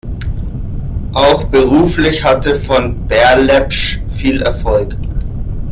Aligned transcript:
Auch 1.13 1.43
beruflich 1.43 2.23
hatte 2.23 2.55
von 2.55 3.07
Berlepsch 3.07 3.99
viel 4.09 4.41
Erfolg. 4.41 4.97